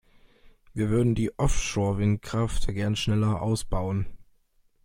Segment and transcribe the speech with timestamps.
[0.73, 4.07] Wir würden die Offshore-Windkraft gerne schneller ausbauen.